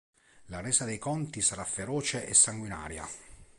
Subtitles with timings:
[0.47, 3.07] La resa dei conti sarà feroce e sanguinaria.